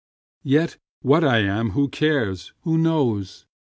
yet 0.41 0.77
what 1.03 1.23
I 1.23 1.41
am 1.41 1.69
who 1.77 1.87
cares, 1.87 2.53
or 2.65 2.75
knows? 2.75 3.45